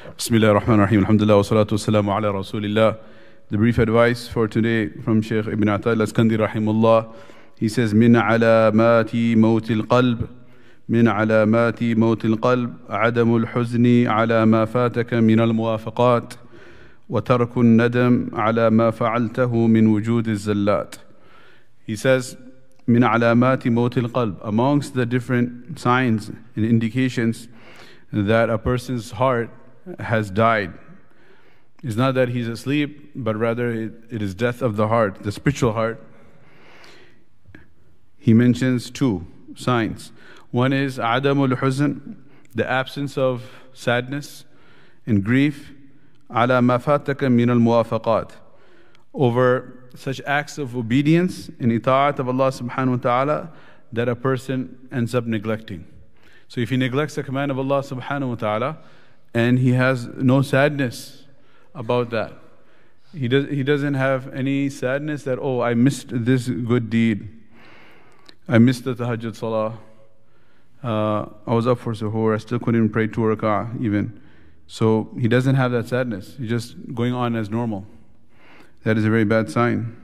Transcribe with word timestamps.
Bismillah 0.00 0.48
ar-Rahman 0.48 0.80
ar-Rahim. 0.80 1.00
Alhamdulillah 1.00 1.36
wa 1.36 1.42
salatu 1.42 1.72
wassalamu 1.72 2.16
ala 2.16 2.32
Rasulillah. 2.32 2.96
The 3.50 3.58
brief 3.58 3.76
advice 3.76 4.26
for 4.26 4.48
today 4.48 4.88
from 4.88 5.20
Sheikh 5.20 5.46
Ibn 5.46 5.68
Ata'illah 5.68 6.06
Iskandari 6.06 6.48
rahimullah. 6.48 7.12
He 7.56 7.68
says, 7.68 7.92
من 7.92 8.16
علامات 8.16 9.14
موت 9.36 9.70
القلب 9.70 10.26
من 10.88 11.06
علامات 11.06 11.82
موت 11.82 12.24
القلب 12.24 12.74
عدم 12.88 13.36
الحزن 13.36 14.06
على 14.06 14.46
ما 14.46 14.64
فاتك 14.64 15.14
من 15.14 15.40
الموافقات 15.40 16.34
وترك 17.10 17.58
الندم 17.58 18.30
على 18.32 18.70
ما 18.70 18.90
فعلته 18.90 19.66
من 19.66 19.86
وجود 19.86 20.28
الزلات. 20.28 20.96
He 21.86 21.94
says, 21.94 22.38
min 22.86 23.02
alamati 23.02 23.68
motil 23.70 24.08
qalb 24.08 24.38
amongst 24.42 24.94
the 24.94 25.04
different 25.04 25.78
signs 25.78 26.30
and 26.56 26.64
indications 26.64 27.48
that 28.12 28.48
a 28.48 28.56
person's 28.56 29.10
heart 29.10 29.50
has 29.98 30.30
died. 30.30 30.72
It's 31.82 31.96
not 31.96 32.14
that 32.14 32.28
he's 32.28 32.48
asleep, 32.48 33.12
but 33.14 33.36
rather 33.36 33.70
it, 33.70 33.92
it 34.10 34.22
is 34.22 34.34
death 34.34 34.60
of 34.60 34.76
the 34.76 34.88
heart, 34.88 35.22
the 35.22 35.32
spiritual 35.32 35.72
heart. 35.72 36.02
He 38.18 38.34
mentions 38.34 38.90
two 38.90 39.26
signs. 39.56 40.12
One 40.50 40.72
is 40.72 40.98
adamul 40.98 41.54
huzn, 41.54 42.16
the 42.54 42.68
absence 42.70 43.16
of 43.16 43.44
sadness 43.72 44.44
and 45.06 45.24
grief, 45.24 45.72
ala 46.30 46.60
mafataka 46.60 47.32
min 47.32 47.48
al 47.48 47.56
muwafaqat, 47.56 48.32
over 49.14 49.88
such 49.94 50.20
acts 50.26 50.58
of 50.58 50.76
obedience 50.76 51.48
and 51.58 51.72
ita'at 51.72 52.18
of 52.18 52.28
Allah 52.28 52.50
subhanahu 52.50 52.90
wa 52.90 52.96
ta'ala 52.96 53.52
that 53.92 54.08
a 54.08 54.14
person 54.14 54.88
ends 54.92 55.14
up 55.14 55.26
neglecting. 55.26 55.86
So 56.48 56.60
if 56.60 56.70
he 56.70 56.76
neglects 56.76 57.14
the 57.14 57.22
command 57.22 57.50
of 57.50 57.58
Allah 57.58 57.82
subhanahu 57.82 58.28
wa 58.28 58.34
ta'ala 58.34 58.78
and 59.33 59.59
he 59.59 59.73
has 59.73 60.07
no 60.07 60.41
sadness 60.41 61.23
about 61.73 62.09
that, 62.11 62.33
he, 63.13 63.27
does, 63.27 63.49
he 63.49 63.63
doesn't 63.63 63.93
have 63.93 64.33
any 64.33 64.69
sadness 64.69 65.23
that, 65.23 65.39
oh, 65.39 65.61
I 65.61 65.73
missed 65.73 66.07
this 66.11 66.47
good 66.47 66.89
deed. 66.89 67.29
I 68.47 68.57
missed 68.57 68.83
the 68.83 68.93
tahajjud 68.93 69.35
salah. 69.35 69.77
Uh, 70.83 71.25
I 71.47 71.53
was 71.53 71.65
up 71.65 71.79
for 71.79 71.93
suhoor. 71.93 72.35
I 72.35 72.37
still 72.37 72.59
couldn't 72.59 72.89
pray 72.89 73.07
two 73.07 73.21
rak'ah 73.21 73.81
even. 73.81 74.21
So 74.67 75.09
he 75.19 75.27
doesn't 75.27 75.55
have 75.55 75.71
that 75.71 75.87
sadness. 75.87 76.35
He's 76.37 76.49
just 76.49 76.75
going 76.93 77.13
on 77.13 77.35
as 77.35 77.49
normal. 77.49 77.85
That 78.83 78.97
is 78.97 79.05
a 79.05 79.09
very 79.09 79.23
bad 79.23 79.49
sign. 79.49 79.95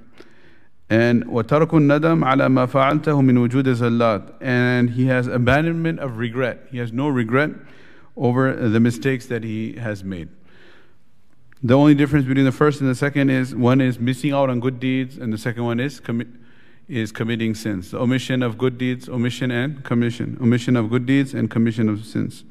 And 0.89 1.23
وَتَرْكُ 1.25 1.67
النَّدَمْ 1.67 2.23
عَلَى 2.23 2.47
مَا 2.49 2.67
فَعَلْتَهُ 2.67 3.21
مِنْ 3.21 3.47
وُجُودِ 3.47 3.63
زَلَّاتٍ 3.63 4.33
And 4.41 4.89
he 4.89 5.05
has 5.05 5.27
abandonment 5.27 5.99
of 5.99 6.17
regret. 6.17 6.67
He 6.69 6.79
has 6.79 6.91
no 6.91 7.07
regret 7.07 7.51
over 8.16 8.52
the 8.54 8.80
mistakes 8.80 9.26
that 9.26 9.44
he 9.44 9.74
has 9.74 10.02
made. 10.02 10.28
The 11.62 11.74
only 11.74 11.94
difference 11.94 12.26
between 12.26 12.44
the 12.44 12.52
first 12.52 12.80
and 12.80 12.88
the 12.88 12.94
second 12.94 13.30
is 13.30 13.54
one 13.54 13.80
is 13.80 13.98
missing 13.98 14.32
out 14.32 14.50
on 14.50 14.60
good 14.60 14.78
deeds, 14.78 15.16
and 15.16 15.32
the 15.32 15.38
second 15.38 15.64
one 15.64 15.80
is 15.80 16.00
commi- 16.00 16.32
is 16.88 17.10
committing 17.12 17.54
sins. 17.54 17.90
The 17.90 17.98
omission 17.98 18.42
of 18.42 18.56
good 18.56 18.78
deeds, 18.78 19.08
omission 19.08 19.50
and 19.50 19.82
commission. 19.82 20.38
Omission 20.40 20.76
of 20.76 20.90
good 20.90 21.04
deeds 21.06 21.34
and 21.34 21.50
commission 21.50 21.88
of 21.88 22.04
sins. 22.04 22.44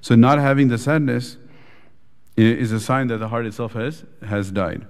So 0.00 0.14
not 0.14 0.38
having 0.38 0.68
the 0.68 0.78
sadness 0.78 1.36
is 2.36 2.72
a 2.72 2.80
sign 2.80 3.08
that 3.08 3.18
the 3.18 3.28
heart 3.28 3.46
itself 3.46 3.72
has 3.74 4.04
has 4.26 4.50
died. 4.50 4.86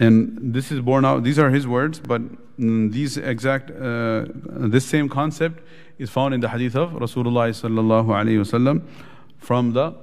And 0.00 0.52
this 0.52 0.72
is 0.72 0.80
borne 0.80 1.04
out, 1.04 1.22
these 1.22 1.38
are 1.38 1.50
his 1.50 1.66
words, 1.66 2.00
but 2.00 2.22
these 2.58 3.18
exact, 3.18 3.70
uh, 3.70 4.24
this 4.34 4.84
same 4.84 5.08
concept 5.08 5.62
is 5.98 6.10
found 6.10 6.34
in 6.34 6.40
the 6.40 6.48
hadith 6.48 6.74
of 6.74 6.90
Rasulullah 6.92 7.52
from 9.41 9.73
the 9.73 9.95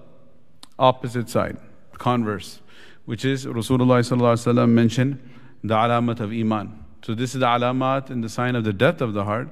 opposite 0.78 1.28
side, 1.28 1.56
converse, 1.98 2.60
which 3.04 3.24
is 3.24 3.46
Rasulullah 3.46 4.00
sallallahu 4.00 4.34
alayhi 4.34 4.54
wasallam 4.54 4.70
mentioned 4.70 5.30
the 5.62 5.74
alamat 5.74 6.20
of 6.20 6.32
iman. 6.32 6.84
So 7.02 7.14
this 7.14 7.34
is 7.34 7.40
the 7.40 7.46
alamat 7.46 8.10
and 8.10 8.24
the 8.24 8.28
sign 8.28 8.56
of 8.56 8.64
the 8.64 8.72
death 8.72 9.00
of 9.00 9.12
the 9.12 9.24
heart. 9.24 9.48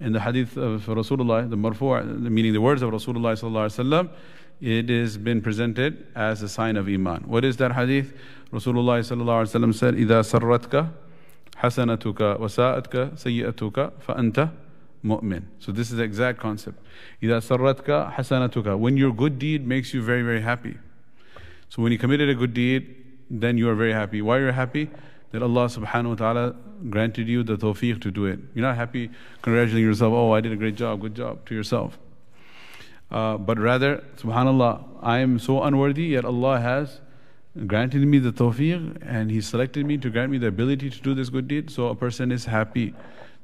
In 0.00 0.12
the 0.12 0.20
hadith 0.20 0.56
of 0.56 0.86
Rasulullah, 0.86 1.48
the 1.48 1.56
marfu', 1.56 2.18
meaning 2.20 2.52
the 2.52 2.60
words 2.60 2.82
of 2.82 2.90
Rasulullah 2.90 3.34
sallallahu 3.34 3.68
alayhi 3.68 3.84
wasallam, 3.84 4.10
it 4.60 4.88
has 4.88 5.16
been 5.16 5.40
presented 5.40 6.06
as 6.14 6.42
a 6.42 6.48
sign 6.48 6.76
of 6.76 6.88
iman. 6.88 7.22
What 7.26 7.44
is 7.44 7.56
that 7.58 7.72
hadith? 7.72 8.12
Rasulullah 8.52 9.00
sallallahu 9.00 9.74
said, 9.74 9.94
إذا 9.94 10.22
سرتك 10.22 10.90
حسنتك 11.56 12.40
وساءتك 12.40 13.16
سيئتك 13.16 13.92
فأنت 14.06 14.50
mu'min. 15.04 15.44
So 15.58 15.72
this 15.72 15.90
is 15.90 15.96
the 15.96 16.02
exact 16.02 16.38
concept. 16.38 16.78
إذا 17.22 17.40
سرتك 17.40 18.12
حسنتك. 18.12 18.78
When 18.78 18.96
your 18.96 19.12
good 19.12 19.38
deed 19.38 19.66
makes 19.66 19.94
you 19.94 20.02
very, 20.02 20.22
very 20.22 20.40
happy. 20.42 20.76
So 21.68 21.82
when 21.82 21.92
you 21.92 21.98
committed 21.98 22.28
a 22.28 22.34
good 22.34 22.52
deed, 22.52 22.96
then 23.30 23.56
you 23.56 23.68
are 23.68 23.74
very 23.74 23.92
happy. 23.92 24.20
Why 24.22 24.38
are 24.38 24.46
you 24.46 24.52
happy? 24.52 24.90
That 25.30 25.42
Allah 25.42 25.66
subhanahu 25.66 26.08
wa 26.08 26.14
ta'ala 26.16 26.56
granted 26.88 27.28
you 27.28 27.44
the 27.44 27.56
tawfiq 27.56 28.00
to 28.02 28.10
do 28.10 28.26
it. 28.26 28.40
You're 28.54 28.64
not 28.64 28.76
happy 28.76 29.10
congratulating 29.42 29.86
yourself, 29.86 30.12
oh, 30.12 30.32
I 30.32 30.40
did 30.40 30.52
a 30.52 30.56
great 30.56 30.74
job, 30.74 31.00
good 31.00 31.14
job 31.14 31.46
to 31.46 31.54
yourself. 31.54 31.98
Uh, 33.10 33.36
but 33.36 33.58
rather, 33.58 34.02
subhanAllah, 34.16 34.84
I 35.02 35.18
am 35.18 35.38
so 35.38 35.62
unworthy, 35.62 36.06
yet 36.06 36.24
Allah 36.24 36.60
has 36.60 37.00
granted 37.66 38.06
me 38.06 38.18
the 38.18 38.32
tawfiq 38.32 38.98
and 39.06 39.30
He 39.30 39.40
selected 39.40 39.86
me 39.86 39.98
to 39.98 40.10
grant 40.10 40.30
me 40.32 40.38
the 40.38 40.46
ability 40.48 40.90
to 40.90 41.00
do 41.00 41.14
this 41.14 41.28
good 41.28 41.46
deed. 41.46 41.70
So 41.70 41.88
a 41.88 41.94
person 41.94 42.32
is 42.32 42.44
happy. 42.44 42.94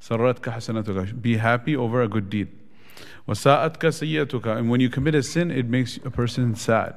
Sarratka 0.00 0.52
hasanatuka. 0.52 1.20
Be 1.20 1.36
happy 1.36 1.76
over 1.76 2.02
a 2.02 2.08
good 2.08 2.30
deed. 2.30 2.48
Wasa'atka 3.28 3.90
sayyatuka. 3.90 4.56
And 4.56 4.70
when 4.70 4.80
you 4.80 4.88
commit 4.88 5.14
a 5.14 5.22
sin, 5.22 5.50
it 5.50 5.66
makes 5.66 5.98
a 6.04 6.10
person 6.10 6.54
sad. 6.54 6.94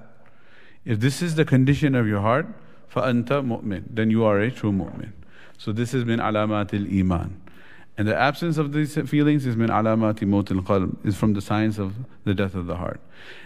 If 0.85 0.99
this 0.99 1.21
is 1.21 1.35
the 1.35 1.45
condition 1.45 1.95
of 1.95 2.07
your 2.07 2.21
heart, 2.21 2.47
فَأَنْتَ 2.93 3.27
mu'min. 3.27 3.83
Then 3.89 4.09
you 4.09 4.23
are 4.25 4.39
a 4.39 4.51
true 4.51 4.71
mu'min. 4.71 5.11
So 5.57 5.71
this 5.71 5.91
has 5.91 6.03
been 6.03 6.19
alamatil 6.19 6.99
iman. 6.99 7.41
And 7.96 8.08
the 8.08 8.16
absence 8.16 8.58
of 8.58 8.72
these 8.72 8.96
feelings 9.08 9.46
is 9.46 9.56
min 9.56 9.68
alamati 9.68 10.26
motil 10.26 10.60
qalb, 10.64 10.96
is 11.06 11.16
from 11.16 11.34
the 11.34 11.40
signs 11.40 11.78
of 11.78 11.94
the 12.24 12.34
death 12.34 12.54
of 12.54 12.66
the 12.66 12.76
heart. 12.76 13.00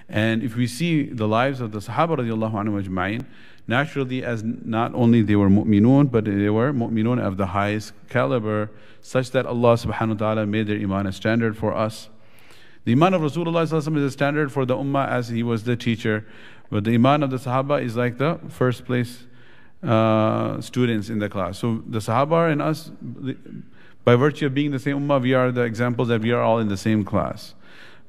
And 0.09 0.43
if 0.43 0.57
we 0.57 0.67
see 0.67 1.05
the 1.05 1.29
lives 1.29 1.61
of 1.61 1.73
the 1.73 1.81
Sahaba 1.81 2.17
radiallahu 2.17 2.53
anhu 2.53 2.83
ajma'in, 2.83 3.27
naturally 3.67 4.25
as 4.25 4.43
not 4.43 4.95
only 4.95 5.21
they 5.21 5.37
were 5.37 5.51
mu'minun, 5.51 6.11
but 6.11 6.25
they 6.25 6.49
were 6.49 6.73
mu'minun 6.73 7.21
of 7.21 7.37
the 7.37 7.47
highest 7.47 7.93
caliber, 8.09 8.71
such 9.03 9.31
that 9.33 9.45
Allah 9.45 9.75
subhanahu 9.75 10.21
wa 10.21 10.35
ta'ala 10.35 10.47
made 10.47 10.67
their 10.67 10.79
iman 10.79 11.07
a 11.07 11.13
standard 11.13 11.57
for 11.57 11.75
us. 11.75 12.09
The 12.85 12.93
iman 12.93 13.13
of 13.13 13.21
Rasulullah 13.21 13.65
is 13.65 13.73
a 13.73 14.11
standard 14.11 14.51
for 14.51 14.65
the 14.65 14.75
ummah 14.75 15.09
as 15.09 15.29
he 15.29 15.43
was 15.43 15.65
the 15.65 15.77
teacher. 15.77 16.27
But 16.71 16.85
the 16.85 16.95
iman 16.95 17.23
of 17.23 17.31
the 17.31 17.37
Sahaba 17.37 17.83
is 17.83 17.97
like 17.97 18.17
the 18.17 18.41
first 18.49 18.87
place 18.87 19.27
uh, 19.83 20.61
students 20.63 21.11
in 21.11 21.19
the 21.19 21.29
class. 21.29 21.59
So 21.59 21.83
the 21.87 21.99
Sahaba 21.99 22.51
and 22.51 22.63
us, 22.63 22.91
by 24.05 24.17
virtue 24.17 24.47
of 24.47 24.55
being 24.55 24.71
the 24.71 24.79
same 24.79 25.01
ummah, 25.01 25.21
we 25.21 25.35
are 25.35 25.53
the 25.53 25.63
examples 25.63 26.09
that 26.09 26.23
we 26.23 26.33
are 26.33 26.41
all 26.41 26.59
in 26.59 26.69
the 26.69 26.77
same 26.77 27.05
class. 27.05 27.55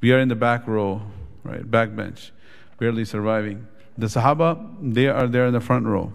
We 0.02 0.14
are 0.14 0.20
in 0.20 0.30
the 0.30 0.36
back 0.36 0.66
row, 0.68 1.02
right, 1.44 1.70
back 1.70 1.96
bench, 1.96 2.32
barely 2.80 3.04
surviving. 3.04 3.68
The 3.98 4.08
Sahaba, 4.08 4.66
they 4.82 5.08
are 5.08 5.28
there 5.28 5.46
in 5.46 5.54
the 5.54 5.60
front 5.60 5.86
row. 5.86 6.14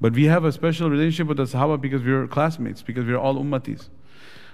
But 0.00 0.12
we 0.12 0.26
have 0.26 0.44
a 0.44 0.52
special 0.52 0.90
relationship 0.90 1.26
with 1.26 1.38
the 1.38 1.44
Sahaba 1.44 1.80
because 1.80 2.02
we 2.02 2.12
are 2.12 2.26
classmates, 2.28 2.82
because 2.82 3.04
we 3.04 3.14
are 3.14 3.18
all 3.18 3.34
ummatis. 3.36 3.88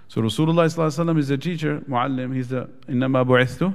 So 0.09 0.23
Rasulullah 0.23 1.19
is 1.19 1.29
the 1.29 1.39
teacher, 1.39 1.81
muallim, 1.89 2.35
he's 2.35 2.49
the 2.49 2.71
innama 2.89 3.27
bu'ithtu, 3.27 3.75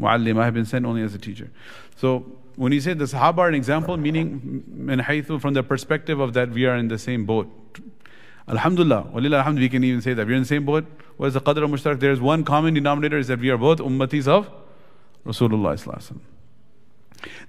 muallim, 0.00 0.38
I 0.38 0.44
have 0.44 0.54
been 0.54 0.66
sent 0.66 0.84
only 0.84 1.02
as 1.02 1.14
a 1.14 1.18
teacher. 1.18 1.50
So 1.96 2.26
when 2.56 2.72
he 2.72 2.80
said 2.80 2.98
the 2.98 3.04
Sahaba 3.04 3.38
are 3.38 3.48
an 3.48 3.54
example, 3.54 3.96
meaning 3.96 4.64
from 5.40 5.54
the 5.54 5.62
perspective 5.62 6.20
of 6.20 6.32
that 6.34 6.50
we 6.50 6.66
are 6.66 6.76
in 6.76 6.88
the 6.88 6.98
same 6.98 7.24
boat. 7.24 7.48
Alhamdulillah, 8.47 9.11
walillah 9.13 9.43
alhamd, 9.43 9.59
we 9.59 9.69
can 9.69 9.83
even 9.83 10.01
say 10.01 10.13
that. 10.13 10.25
We're 10.27 10.33
in 10.33 10.41
the 10.41 10.47
same 10.47 10.65
boat. 10.65 10.85
What 11.17 11.27
is 11.27 11.33
the 11.35 11.41
qadr 11.41 11.69
mushtarak? 11.69 11.99
There 11.99 12.11
is 12.11 12.19
one 12.19 12.43
common 12.43 12.73
denominator 12.73 13.17
is 13.17 13.27
that 13.27 13.39
we 13.39 13.49
are 13.49 13.57
both 13.57 13.79
ummatis 13.79 14.27
of 14.27 14.49
Rasulullah 15.25 16.19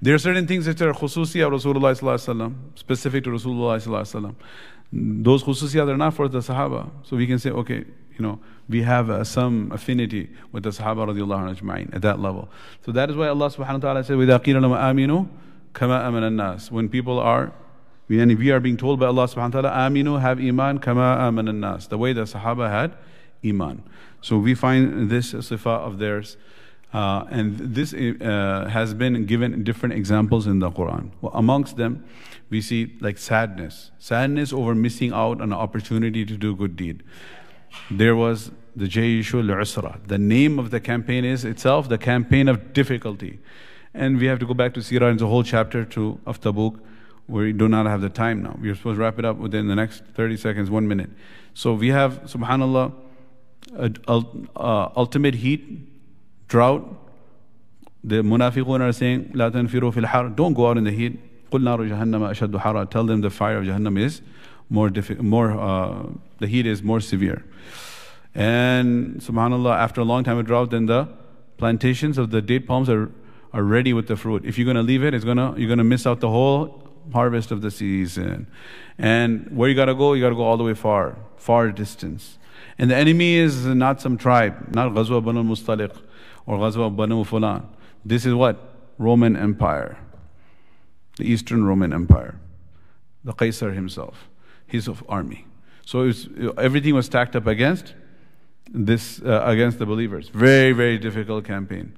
There 0.01 0.15
are 0.15 0.19
certain 0.19 0.47
things 0.47 0.67
that 0.67 0.81
are 0.83 0.93
khususi 0.93 1.45
of 1.45 1.53
Rasulullah 1.53 2.55
specific 2.75 3.25
to 3.25 3.31
Rasulullah 3.31 4.35
Those 4.93 5.43
khususiyat 5.43 5.89
are 5.89 5.97
not 5.97 6.15
for 6.15 6.29
the 6.29 6.41
Sahaba. 6.41 6.91
So 7.05 7.17
we 7.17 7.27
can 7.27 7.39
say, 7.39 7.51
okay, 7.51 7.79
you 7.79 8.21
know, 8.21 8.39
we 8.69 8.83
have 8.83 9.11
uh, 9.11 9.25
some 9.25 9.73
affinity 9.73 10.31
with 10.53 10.65
the 10.65 10.71
Sahaba 10.71 11.09
radiallahu 11.09 11.59
anhu 11.59 11.95
at 11.95 12.03
that 12.03 12.21
level. 12.21 12.49
So 12.85 12.93
that 12.93 13.11
is 13.11 13.17
why 13.17 13.29
Allah 13.29 13.49
subhanahu 13.49 13.75
wa 13.75 13.79
ta'ala 13.79 14.05
said, 14.05 14.17
وَإِذَا 14.17 14.39
قِيلَ 14.41 14.61
لَهُمْ 14.61 14.77
آمِنُوا 14.77 15.29
كَمَا 15.75 16.07
أَمَنَ 16.07 16.37
النَّاسِ 16.37 16.71
When 16.71 16.89
people 16.89 17.19
are 17.19 17.53
we, 18.08 18.20
and 18.20 18.38
we 18.38 18.52
are 18.52 18.60
being 18.60 18.78
told 18.78 19.00
by 19.00 19.08
Allah 19.08 19.26
subhanahu 19.26 19.56
wa 19.56 19.62
ta'ala, 19.62 19.90
Aminu 19.90 20.22
have 20.22 20.40
iman 20.40 20.80
kama 20.80 21.18
aman 21.20 21.60
nas, 21.60 21.88
the 21.88 21.98
way 21.98 22.14
the 22.14 22.24
Sahaba 22.24 22.70
had 22.70 22.96
iman. 23.46 23.84
So 24.22 24.38
we 24.38 24.56
find 24.56 25.10
this 25.10 25.34
sifa 25.34 25.68
of 25.68 26.00
theirs. 26.00 26.38
Uh, 26.94 27.26
and 27.30 27.58
this 27.58 27.94
uh, 27.94 28.70
has 28.72 28.94
been 28.94 29.26
given 29.26 29.62
different 29.64 29.94
examples 29.94 30.48
in 30.48 30.60
the 30.60 30.72
Quran. 30.72 31.12
Well, 31.20 31.34
amongst 31.36 31.76
them, 31.76 32.06
we 32.50 32.62
see 32.62 32.96
like 33.02 33.18
sadness. 33.18 33.92
Sadness 34.00 34.54
over 34.54 34.74
missing 34.74 35.12
out 35.12 35.42
on 35.42 35.52
an 35.52 35.54
opportunity 35.54 36.26
to 36.26 36.38
do 36.38 36.56
good 36.56 36.78
deed. 36.78 37.04
There 37.92 38.16
was 38.16 38.52
the 38.74 38.86
Jayshul 38.86 39.52
Usra. 39.52 40.00
The 40.08 40.18
name 40.18 40.58
of 40.58 40.72
the 40.72 40.80
campaign 40.80 41.26
is 41.26 41.44
itself 41.44 41.90
the 41.90 41.98
campaign 41.98 42.48
of 42.48 42.72
difficulty. 42.72 43.40
And 43.94 44.18
we 44.18 44.28
have 44.28 44.40
to 44.40 44.46
go 44.46 44.54
back 44.54 44.74
to 44.76 44.80
Sirah, 44.80 45.14
it's 45.14 45.22
a 45.22 45.28
whole 45.28 45.44
chapter 45.44 45.84
to, 45.84 46.20
of 46.26 46.40
Tabuk 46.40 46.80
we 47.28 47.52
do 47.52 47.68
not 47.68 47.86
have 47.86 48.02
the 48.02 48.10
time 48.10 48.44
now. 48.44 48.58
We're 48.60 48.76
supposed 48.76 48.98
to 48.98 49.02
wrap 49.02 49.20
it 49.20 49.26
up 49.26 49.38
within 49.38 49.68
the 49.68 49.76
next 49.76 50.04
30 50.16 50.38
seconds, 50.38 50.70
one 50.70 50.88
minute. 50.88 51.10
So 51.54 51.74
we 51.74 51.90
have, 51.90 52.24
subhanAllah, 52.24 52.94
uh, 53.78 54.22
uh, 54.56 54.90
ultimate 54.96 55.36
heat, 55.36 56.48
drought. 56.48 56.86
The 58.04 58.18
munafiqun 58.18 58.80
are 58.80 58.94
saying, 58.94 59.32
La 59.34 59.50
tanfiru 59.50 59.94
fil 59.94 60.06
har. 60.06 60.30
Don't 60.30 60.54
go 60.54 60.68
out 60.68 60.78
in 60.78 60.86
the 60.86 60.92
heat. 60.92 61.52
Qul 61.52 61.64
naru 61.64 61.90
jahannama 61.90 62.32
ashaddu 62.32 62.60
hara. 62.60 62.86
Tell 62.86 63.06
them 63.06 63.22
the 63.22 63.30
fire 63.30 63.58
of 63.58 63.66
Jahannam 63.66 64.00
is 64.00 64.22
more, 64.70 64.90
diffi- 64.90 65.20
more 65.20 65.52
uh, 65.52 66.08
the 66.40 66.48
heat 66.48 66.66
is 66.66 66.82
more 66.82 67.02
severe. 67.02 67.44
And 68.36 69.20
subhanAllah, 69.20 69.76
after 69.76 70.02
a 70.02 70.04
long 70.06 70.24
time 70.24 70.38
of 70.38 70.46
drought, 70.46 70.72
then 70.72 70.86
the 70.86 71.10
plantations 71.58 72.18
of 72.18 72.32
the 72.32 72.42
date 72.42 72.68
palms 72.68 72.90
are, 72.90 73.12
are 73.52 73.64
ready 73.64 73.94
with 73.94 74.08
the 74.08 74.16
fruit. 74.16 74.46
If 74.46 74.58
you're 74.58 74.66
going 74.66 74.76
to 74.76 74.84
leave 74.84 75.04
it, 75.04 75.14
it's 75.14 75.26
gonna, 75.26 75.56
you're 75.58 75.68
going 75.68 75.80
to 75.80 75.84
miss 75.84 76.06
out 76.06 76.20
the 76.20 76.30
whole 76.30 76.87
harvest 77.14 77.52
of 77.52 77.62
the 77.62 77.72
season. 77.72 78.48
And 78.98 79.56
where 79.56 79.70
you 79.70 79.76
got 79.76 79.86
to 79.86 79.96
go, 79.96 80.14
you 80.14 80.24
got 80.24 80.30
to 80.30 80.36
go 80.36 80.44
all 80.44 80.58
the 80.58 80.64
way 80.64 80.74
far, 80.74 81.18
far 81.38 81.72
distance. 81.72 82.38
And 82.78 82.92
the 82.92 82.96
enemy 82.96 83.36
is 83.36 83.66
not 83.66 84.02
some 84.02 84.18
tribe, 84.18 84.74
not 84.74 84.92
Ghazwa 84.92 85.24
Banu 85.24 85.44
Mustaliq 85.44 85.96
or 86.46 86.58
Ghazwa 86.58 86.96
Banu 86.96 87.24
Fulan. 87.24 87.66
This 88.06 88.26
is 88.26 88.34
what? 88.34 88.76
Roman 88.98 89.36
Empire. 89.36 89.98
The 91.18 91.26
Eastern 91.26 91.66
Roman 91.66 91.94
Empire. 91.94 92.40
The 93.24 93.34
Caesar 93.40 93.74
himself, 93.74 94.30
his 94.66 94.90
army. 95.10 95.46
So 95.86 96.00
was, 96.00 96.28
everything 96.58 96.96
was 96.96 97.06
stacked 97.06 97.36
up 97.36 97.48
against 97.48 97.94
this, 98.72 99.22
uh, 99.22 99.44
against 99.46 99.80
the 99.80 99.86
believers. 99.86 100.30
Very, 100.30 100.72
very 100.72 100.98
difficult 100.98 101.46
campaign. 101.46 101.94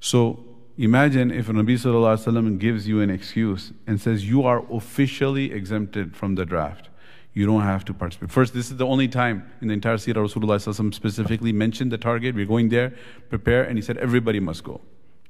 So 0.00 0.44
Imagine 0.78 1.32
if 1.32 1.48
Nabi 1.48 2.58
gives 2.60 2.86
you 2.86 3.00
an 3.00 3.10
excuse 3.10 3.72
and 3.88 4.00
says 4.00 4.28
you 4.28 4.44
are 4.44 4.64
officially 4.72 5.50
exempted 5.52 6.16
from 6.16 6.36
the 6.36 6.46
draft. 6.46 6.88
You 7.34 7.46
don't 7.46 7.62
have 7.62 7.84
to 7.86 7.94
participate. 7.94 8.30
First, 8.30 8.54
this 8.54 8.70
is 8.70 8.76
the 8.76 8.86
only 8.86 9.08
time 9.08 9.50
in 9.60 9.68
the 9.68 9.74
entire 9.74 9.96
Sirah 9.96 10.24
Rasulullah 10.24 10.94
specifically 10.94 11.50
mentioned 11.52 11.90
the 11.90 11.98
target. 11.98 12.36
We're 12.36 12.46
going 12.46 12.68
there, 12.68 12.94
prepare, 13.28 13.64
and 13.64 13.76
he 13.76 13.82
said 13.82 13.96
everybody 13.98 14.38
must 14.38 14.62
go. 14.62 14.80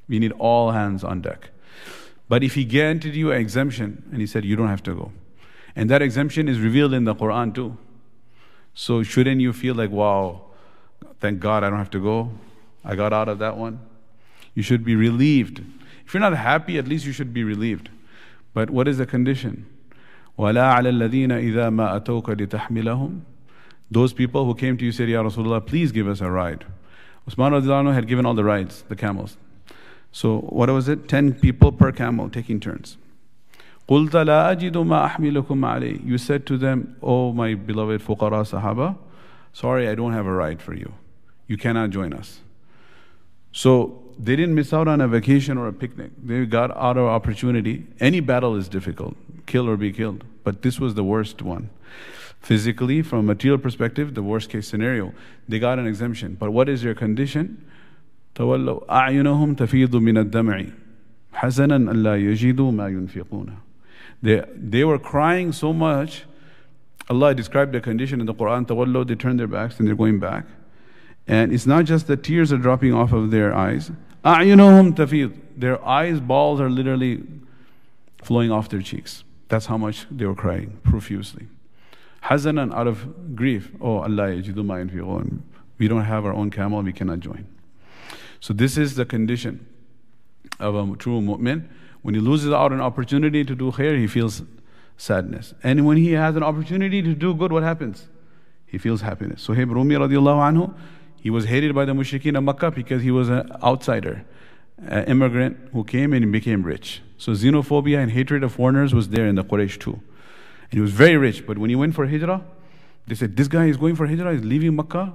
We 0.06 0.19
need 0.19 0.33
all 0.33 0.73
hands 0.73 1.03
on 1.03 1.23
deck. 1.23 1.49
But 2.29 2.44
if 2.44 2.55
he 2.55 2.67
granted 2.67 3.15
you 3.15 3.33
an 3.33 3.41
exemption 3.41 4.06
and 4.12 4.21
he 4.21 4.27
said 4.27 4.44
you 4.44 4.55
don't 4.55 4.69
have 4.69 4.83
to 4.83 4.94
go, 4.94 5.12
and 5.75 5.89
that 5.89 6.03
exemption 6.03 6.47
is 6.47 6.61
revealed 6.61 6.93
in 6.93 7.05
the 7.05 7.15
Quran 7.15 7.55
too. 7.55 7.79
So 8.75 9.03
shouldn't 9.03 9.41
you 9.41 9.55
feel 9.55 9.75
like, 9.75 9.91
wow, 9.91 10.43
thank 11.21 11.41
God 11.41 11.65
I 11.65 11.71
don't 11.71 11.79
have 11.79 11.91
to 11.91 12.03
go? 12.03 12.33
I 12.85 12.97
got 12.97 13.15
out 13.15 13.31
of 13.31 13.39
that 13.39 13.56
one. 13.56 13.81
You 14.57 14.63
should 14.63 14.84
be 14.84 14.95
relieved. 14.95 15.63
If 16.06 16.13
you're 16.13 16.22
not 16.22 16.38
happy, 16.38 16.78
at 16.78 16.88
least 16.88 17.06
you 17.06 17.12
should 17.12 17.34
be 17.34 17.44
relieved. 17.44 17.90
But 18.54 18.69
what 18.69 18.88
is 18.88 18.98
the 18.98 19.06
condition? 19.06 19.66
وَلَا 20.38 20.78
عَلَى 20.78 20.90
الَّذِينَ 20.90 21.30
إِذَا 21.30 21.69
مَا 21.69 22.00
أَتَوْكَ 22.00 22.25
لِتَحْمِلَهُم 22.25 23.22
Those 23.92 24.13
people 24.13 24.45
who 24.45 24.56
came 24.56 24.78
to 24.78 24.86
you 24.86 24.92
said, 24.92 25.10
Ya 25.10 25.24
Rasulullah, 25.24 25.66
please 25.66 25.92
give 25.92 26.07
us 26.07 26.22
a 26.22 26.30
ride. 26.30 26.66
Usman 27.28 27.54
radiallahu 27.54 27.94
had 27.94 28.07
given 28.07 28.25
all 28.25 28.34
the 28.34 28.44
rides, 28.44 28.84
the 28.90 28.95
camels. 28.95 29.38
So 30.12 30.40
what 30.40 30.69
was 30.69 30.88
it? 30.90 31.07
Ten 31.07 31.34
people 31.34 31.72
per 31.72 31.92
camel 31.92 32.30
taking 32.30 32.60
turns. 32.60 32.98
قُلْتَ 33.88 34.12
لَا 34.12 34.56
أَجِدُ 34.56 34.74
مَا 34.74 35.10
أَحْمِلُكُمْ 35.10 35.45
عَلَيْهِ 35.45 36.06
You 36.06 36.18
said 36.18 36.45
to 36.48 36.57
them, 36.57 36.95
Oh 37.01 37.34
my 37.34 37.54
beloved 37.54 38.01
fuqara 38.01 38.44
sahaba, 38.44 38.98
sorry 39.51 39.88
I 39.90 39.95
don't 39.95 40.13
have 40.13 40.25
a 40.25 40.31
ride 40.31 40.62
for 40.62 40.74
you. 40.74 40.94
You 41.48 41.57
cannot 41.57 41.90
join 41.90 42.13
us. 42.13 42.40
So 43.51 44.04
they 44.18 44.36
didn't 44.36 44.56
miss 44.56 44.74
out 44.74 44.88
on 44.88 45.01
a 45.01 45.07
vacation 45.07 45.57
or 45.57 45.68
a 45.68 45.74
picnic. 45.74 46.12
They 46.24 46.45
got 46.45 46.75
out 46.78 46.98
of 46.98 47.06
opportunity. 47.06 47.86
Any 48.00 48.19
battle 48.19 48.56
is 48.56 48.69
difficult, 48.69 49.16
kill 49.45 49.68
or 49.69 49.78
be 49.78 49.92
killed. 49.92 50.24
But 50.44 50.62
this 50.62 50.80
was 50.80 50.94
the 50.94 51.04
worst 51.04 51.42
one. 51.42 51.69
Physically, 52.40 53.01
from 53.01 53.19
a 53.19 53.24
material 53.24 53.57
perspective, 53.57 54.16
the 54.16 54.24
worst 54.24 54.50
case 54.50 54.68
scenario. 54.68 55.13
They 55.48 55.60
got 55.60 55.80
an 55.80 55.88
exemption. 55.88 56.36
But 56.40 56.51
what 56.51 56.68
is 56.68 56.81
their 56.81 56.94
condition? 56.94 57.66
تولوا 58.36 58.90
أعينهم 58.90 59.54
تفيض 59.54 59.95
من 59.95 60.18
الدمع 60.18 60.66
حزنا 61.34 61.75
ألا 61.75 62.16
يجدوا 62.16 62.72
ما 62.72 62.88
ينفقون 62.88 63.57
they, 64.24 64.42
they 64.56 64.84
were 64.84 64.98
crying 64.98 65.51
so 65.51 65.74
much 65.74 66.25
Allah 67.10 67.36
described 67.36 67.74
the 67.74 67.81
condition 67.81 68.19
in 68.19 68.25
the 68.25 68.34
Quran 68.34 68.66
تولوا 68.66 69.07
they 69.07 69.16
turned 69.16 69.40
their 69.40 69.48
backs 69.48 69.78
and 69.80 69.88
they're 69.88 69.95
going 69.95 70.19
back 70.19 70.45
and 71.28 71.54
it's 71.54 71.68
not 71.68 71.86
just 71.86 72.07
the 72.07 72.18
tears 72.18 72.51
are 72.51 72.57
dropping 72.57 72.94
off 72.94 73.13
of 73.13 73.30
their 73.30 73.54
eyes 73.54 73.92
A'yunuhum 74.25 74.94
tafid. 74.94 75.38
Their 75.56 75.85
eyes, 75.85 76.20
balls 76.20 76.61
are 76.61 76.70
literally 76.70 77.23
flowing 78.23 78.50
off 78.50 78.69
their 78.69 78.82
cheeks. 78.82 79.25
That's 79.49 79.67
how 79.67 79.79
much 79.79 80.06
they 80.11 80.26
were 80.26 80.35
crying 80.35 80.79
profusely. 80.82 81.47
Hazanan 82.25 82.75
out 82.75 82.87
of 82.87 83.35
grief. 83.35 83.70
Oh 83.81 83.99
Allah 83.99 84.29
yajidu 84.29 85.43
We 85.79 85.88
don't 85.88 86.05
have 86.05 86.25
our 86.26 86.32
own 86.32 86.50
camel, 86.50 86.82
we 86.82 86.93
cannot 86.93 87.20
join. 87.20 87.47
So 88.41 88.53
this 88.53 88.76
is 88.76 88.94
the 88.94 89.05
condition 89.05 89.67
of 90.61 90.75
a 90.75 90.97
true 90.97 91.20
mu'min. 91.20 91.69
When 92.03 92.15
he 92.15 92.20
loses 92.20 92.53
out 92.53 92.73
an 92.73 92.81
opportunity 92.81 93.44
to 93.44 93.55
do 93.55 93.73
khair, 93.73 93.99
he 93.99 94.06
feels 94.06 94.43
sadness. 94.97 95.55
And 95.62 95.87
when 95.87 95.97
he 95.97 96.12
has 96.12 96.37
an 96.37 96.43
opportunity 96.43 97.03
to 97.03 97.15
do 97.15 97.35
good, 97.35 97.53
what 97.53 97.62
happens? 97.62 98.09
He 98.67 98.79
feels 98.79 99.00
happiness. 99.00 99.43
So 99.43 99.55
Rumi 99.55 99.94
radiallahu 99.94 100.53
anhu 100.53 100.75
he 101.20 101.31
was 101.31 101.47
hated 101.47 101.75
by 101.75 101.85
the 101.85 101.93
mushrikeen 101.93 102.37
of 102.37 102.44
Makkah 102.44 102.70
because 102.70 103.03
he 103.03 103.11
was 103.11 103.29
an 103.29 103.50
outsider, 103.62 104.25
an 104.79 105.05
immigrant 105.05 105.56
who 105.73 105.85
came 105.85 106.12
and 106.12 106.31
became 106.31 106.62
rich. 106.62 107.03
So 107.17 107.32
xenophobia 107.32 107.99
and 107.99 108.12
hatred 108.12 108.44
of 108.44 108.53
foreigners 108.53 108.94
was 108.94 109.09
there 109.09 109.26
in 109.26 109.35
the 109.35 109.44
Quraysh 109.44 109.81
too. 109.81 110.00
And 110.70 110.73
he 110.73 110.81
was 110.81 110.93
very 110.93 111.17
rich, 111.17 111.47
but 111.47 111.59
when 111.59 111.70
he 111.70 111.76
went 111.76 111.94
for 111.94 112.06
hijrah, 112.06 112.43
they 113.06 113.15
said, 113.15 113.37
This 113.37 113.49
guy 113.49 113.67
is 113.67 113.76
going 113.76 113.97
for 113.97 114.06
hijrah, 114.06 114.32
he's 114.32 114.44
leaving 114.44 114.76
Makkah, 114.76 115.12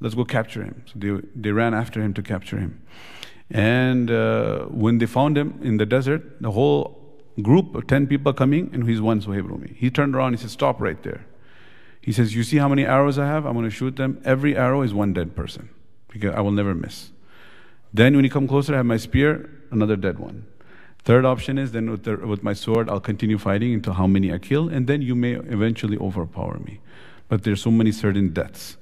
let's 0.00 0.14
go 0.14 0.24
capture 0.24 0.62
him. 0.62 0.84
So 0.86 0.92
they, 0.96 1.26
they 1.34 1.50
ran 1.50 1.74
after 1.74 2.00
him 2.00 2.14
to 2.14 2.22
capture 2.22 2.58
him. 2.58 2.80
And 3.50 4.10
uh, 4.10 4.66
when 4.66 4.98
they 4.98 5.06
found 5.06 5.36
him 5.36 5.58
in 5.62 5.76
the 5.76 5.86
desert, 5.86 6.40
the 6.40 6.52
whole 6.52 6.98
group 7.40 7.74
of 7.74 7.86
10 7.86 8.06
people 8.06 8.32
coming, 8.32 8.70
and 8.72 8.88
he's 8.88 9.00
one 9.00 9.20
Suhaib 9.20 9.48
Rumi. 9.48 9.74
He 9.76 9.90
turned 9.90 10.14
around, 10.14 10.34
he 10.34 10.38
said, 10.38 10.50
Stop 10.50 10.80
right 10.80 11.02
there. 11.02 11.24
He 12.02 12.12
says, 12.12 12.34
You 12.34 12.42
see 12.42 12.58
how 12.58 12.68
many 12.68 12.84
arrows 12.84 13.18
I 13.18 13.26
have? 13.26 13.46
I'm 13.46 13.54
going 13.54 13.64
to 13.64 13.70
shoot 13.70 13.96
them. 13.96 14.20
Every 14.24 14.56
arrow 14.56 14.82
is 14.82 14.92
one 14.92 15.14
dead 15.14 15.34
person 15.34 15.70
because 16.08 16.34
I 16.34 16.40
will 16.40 16.50
never 16.50 16.74
miss. 16.74 17.12
Then, 17.94 18.14
when 18.14 18.24
you 18.24 18.30
come 18.30 18.46
closer, 18.48 18.74
I 18.74 18.78
have 18.78 18.86
my 18.86 18.96
spear, 18.96 19.50
another 19.70 19.96
dead 19.96 20.18
one. 20.18 20.46
Third 21.04 21.24
option 21.24 21.58
is 21.58 21.72
then 21.72 21.90
with, 21.90 22.04
the, 22.04 22.16
with 22.16 22.42
my 22.42 22.52
sword, 22.52 22.88
I'll 22.88 23.00
continue 23.00 23.38
fighting 23.38 23.72
until 23.74 23.94
how 23.94 24.06
many 24.06 24.32
I 24.32 24.38
kill, 24.38 24.68
and 24.68 24.86
then 24.86 25.02
you 25.02 25.14
may 25.14 25.32
eventually 25.32 25.96
overpower 25.98 26.58
me. 26.58 26.80
But 27.28 27.44
there's 27.44 27.62
so 27.62 27.70
many 27.70 27.92
certain 27.92 28.32
deaths. 28.32 28.76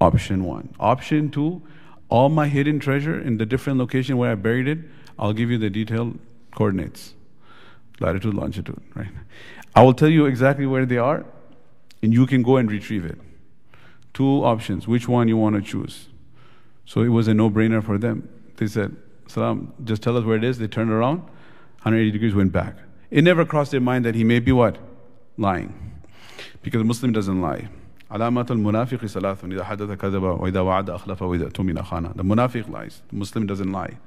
Option 0.00 0.44
one. 0.44 0.74
Option 0.78 1.30
two, 1.30 1.62
all 2.08 2.28
my 2.28 2.48
hidden 2.48 2.78
treasure 2.78 3.18
in 3.20 3.38
the 3.38 3.46
different 3.46 3.78
location 3.78 4.16
where 4.16 4.32
I 4.32 4.34
buried 4.34 4.68
it, 4.68 4.78
I'll 5.18 5.32
give 5.32 5.50
you 5.50 5.58
the 5.58 5.70
detailed 5.70 6.18
coordinates 6.52 7.14
latitude, 8.00 8.34
longitude, 8.34 8.80
right? 8.94 9.08
I 9.74 9.82
will 9.82 9.94
tell 9.94 10.08
you 10.08 10.26
exactly 10.26 10.66
where 10.66 10.86
they 10.86 10.98
are, 10.98 11.24
and 12.01 12.13
you 12.13 12.25
can 12.25 12.43
go 12.43 12.57
and 12.57 12.69
retrieve 12.71 13.05
it. 13.05 13.19
Two 14.13 14.43
options, 14.43 14.87
which 14.87 15.07
one 15.07 15.27
you 15.27 15.37
want 15.37 15.55
to 15.55 15.61
choose. 15.61 16.09
So 16.85 17.01
it 17.01 17.07
was 17.09 17.27
a 17.27 17.33
no 17.33 17.49
brainer 17.49 17.83
for 17.83 17.97
them. 17.97 18.29
They 18.57 18.67
said, 18.67 18.95
Salam, 19.27 19.73
just 19.83 20.03
tell 20.03 20.17
us 20.17 20.25
where 20.25 20.35
it 20.35 20.43
is. 20.43 20.59
They 20.59 20.67
turned 20.67 20.91
around, 20.91 21.19
180 21.81 22.11
degrees, 22.11 22.35
went 22.35 22.51
back. 22.51 22.75
It 23.09 23.23
never 23.23 23.45
crossed 23.45 23.71
their 23.71 23.81
mind 23.81 24.05
that 24.05 24.15
he 24.15 24.23
may 24.23 24.39
be 24.39 24.51
what? 24.51 24.77
Lying. 25.37 26.01
Because 26.61 26.81
a 26.81 26.85
Muslim 26.85 27.11
doesn't 27.11 27.41
lie. 27.41 27.69
علامات 28.11 28.51
المنافق 28.51 29.05
ثلاث 29.05 29.43
إذا 29.43 29.63
حدث 29.63 29.91
كذب 29.91 30.23
وإذا 30.23 30.59
وعد 30.59 30.89
أخلف 30.89 31.21
وإذا 31.21 31.45
اؤتمن 31.45 31.83
خان. 31.83 32.15
The 32.15 32.23
munafiq 32.23 32.69
lies. 32.69 33.01
The 33.09 33.15
Muslim 33.15 33.47
doesn't 33.47 33.71
lie. 33.71 33.97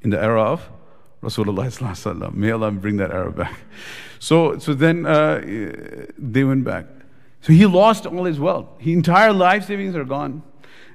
In 0.00 0.10
the 0.10 0.22
era 0.22 0.42
of 0.42 0.70
Rasulullah 1.22 2.34
May 2.34 2.50
Allah 2.50 2.70
bring 2.70 2.96
that 2.96 3.10
era 3.12 3.30
back. 3.30 3.60
So, 4.18 4.58
so 4.58 4.74
then 4.74 5.06
uh, 5.06 5.40
they 6.18 6.44
went 6.44 6.64
back. 6.64 6.86
So 7.47 7.53
he 7.53 7.65
lost 7.65 8.05
all 8.05 8.25
his 8.25 8.41
wealth. 8.41 8.67
His 8.77 8.93
entire 8.93 9.31
life 9.31 9.67
savings 9.67 9.95
are 9.95 10.03
gone. 10.03 10.43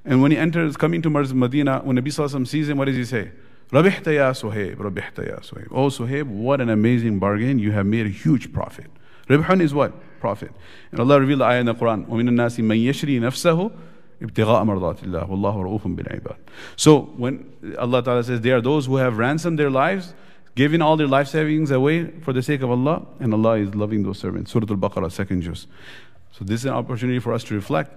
And 0.05 0.21
when 0.21 0.33
he 0.33 0.37
enters, 0.37 0.77
coming 0.77 1.01
to 1.01 1.09
Medina, 1.09 1.81
when 1.83 1.97
Nabi 1.97 2.09
Sallallahu 2.09 2.47
sees 2.47 2.69
him, 2.69 2.77
what 2.77 2.85
does 2.85 2.97
he 2.97 3.07
say? 3.07 3.31
Rabihta 3.71 4.15
ya 4.15 4.33
Suhaib, 4.33 4.77
Rabihta 4.77 5.27
ya 5.27 5.37
Suhaib. 5.37 5.69
Oh 5.71 5.87
Suhaib, 5.87 6.27
what 6.27 6.61
an 6.61 6.69
amazing 6.69 7.19
bargain. 7.19 7.59
You 7.59 7.73
have 7.73 7.87
made 7.87 8.05
a 8.05 8.11
huge 8.11 8.53
profit. 8.53 8.91
Ribhun 9.31 9.63
is 9.63 9.73
what? 9.73 9.95
Profit. 10.21 10.53
And 10.91 11.01
Allah 11.01 11.21
revealed 11.21 11.41
the 11.41 11.45
ayah 11.47 11.61
in 11.61 11.65
the 11.65 11.75
Quran, 11.75 12.07
وَمِنَ 12.07 12.29
النَّاسِ 12.29 12.61
مَنْ 12.61 12.85
يَشْرِي 12.85 13.19
نَفْسَهُ 13.19 13.73
ابتغاء 14.21 14.65
مرضات 14.65 15.05
الله 15.05 15.29
والله 15.31 15.81
رؤوف 15.81 15.97
بالعباد. 15.97 16.37
So 16.77 17.01
when 17.17 17.51
Allah 17.79 18.03
Ta'ala 18.03 18.23
says, 18.25 18.43
they 18.43 18.51
are 18.51 18.61
those 18.61 18.85
who 18.85 18.97
have 18.97 19.17
ransomed 19.17 19.59
their 19.59 19.71
lives, 19.71 20.13
giving 20.55 20.83
all 20.83 20.99
their 20.99 21.09
life 21.09 21.29
savings 21.29 21.71
away 21.71 22.11
for 22.21 22.35
the 22.35 22.43
sake 22.43 22.61
of 22.61 22.71
Allah, 22.71 23.07
and 23.21 23.33
Allah 23.33 23.55
is 23.55 23.75
loving 23.75 24.03
those 24.03 24.19
servants. 24.19 24.53
Surah 24.53 24.67
Al-Baqarah, 24.69 25.11
second 25.11 25.41
juz. 25.41 25.67
So 26.33 26.45
this 26.45 26.61
is 26.61 26.67
an 26.67 26.73
opportunity 26.73 27.19
for 27.19 27.33
us 27.33 27.45
to 27.45 27.55
reflect 27.55 27.93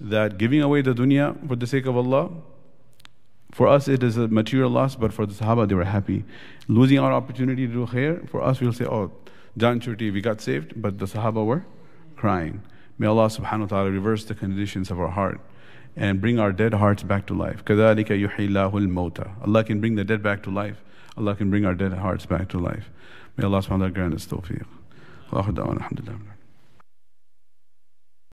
that 0.00 0.38
giving 0.38 0.60
away 0.60 0.82
the 0.82 0.92
dunya 0.92 1.48
for 1.48 1.56
the 1.56 1.66
sake 1.66 1.86
of 1.86 1.96
Allah, 1.96 2.30
for 3.52 3.68
us 3.68 3.88
it 3.88 4.02
is 4.02 4.16
a 4.16 4.28
material 4.28 4.70
loss, 4.70 4.96
but 4.96 5.12
for 5.12 5.26
the 5.26 5.34
Sahaba 5.34 5.68
they 5.68 5.74
were 5.74 5.84
happy. 5.84 6.24
Losing 6.68 6.98
our 6.98 7.12
opportunity 7.12 7.66
to 7.66 7.72
do 7.72 7.86
khair, 7.86 8.28
for 8.28 8.42
us 8.42 8.60
we'll 8.60 8.72
say, 8.72 8.84
oh, 8.84 9.12
jaan 9.58 9.80
chhuti, 9.80 10.12
we 10.12 10.20
got 10.20 10.40
saved, 10.40 10.80
but 10.80 10.98
the 10.98 11.06
Sahaba 11.06 11.44
were 11.44 11.64
crying. 12.16 12.62
May 12.98 13.06
Allah 13.06 13.26
subhanahu 13.26 13.60
wa 13.60 13.66
ta'ala 13.66 13.90
reverse 13.90 14.24
the 14.24 14.34
conditions 14.34 14.90
of 14.90 15.00
our 15.00 15.08
heart 15.08 15.40
and 15.96 16.20
bring 16.20 16.38
our 16.38 16.52
dead 16.52 16.74
hearts 16.74 17.02
back 17.02 17.26
to 17.26 17.34
life. 17.34 17.64
كَذَلِكَ 17.64 18.06
يُحْيِي 18.06 18.48
اللَّهُ 18.50 19.26
Allah 19.42 19.64
can 19.64 19.80
bring 19.80 19.94
the 19.94 20.04
dead 20.04 20.22
back 20.22 20.42
to 20.44 20.50
life. 20.50 20.82
Allah 21.16 21.34
can 21.34 21.50
bring 21.50 21.64
our 21.64 21.74
dead 21.74 21.92
hearts 21.92 22.26
back 22.26 22.48
to 22.50 22.58
life. 22.58 22.90
May 23.36 23.44
Allah 23.44 23.58
subhanahu 23.58 23.70
wa 23.70 23.76
ta'ala 23.76 23.90
grant 23.90 24.14
us 24.14 24.26
tawfiq. 24.26 24.64